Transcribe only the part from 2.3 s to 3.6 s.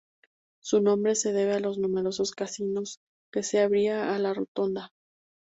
casinos que